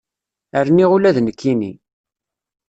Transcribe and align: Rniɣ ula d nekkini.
Rniɣ 0.67 0.89
ula 0.95 1.15
d 1.15 1.17
nekkini. 1.21 1.71